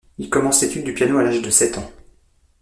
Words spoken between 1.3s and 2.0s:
de sept ans.